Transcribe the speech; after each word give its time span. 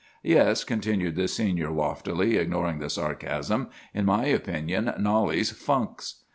"'Yes,' 0.23 0.63
continued 0.63 1.15
the 1.15 1.27
Senior 1.27 1.69
loftily, 1.69 2.35
ignoring 2.37 2.79
the 2.79 2.89
sarcasm; 2.89 3.69
'in 3.93 4.05
my 4.05 4.25
opinion 4.25 4.91
Knollys 4.97 5.51
funks. 5.51 6.23